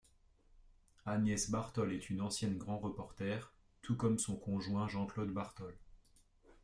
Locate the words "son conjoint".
4.17-4.87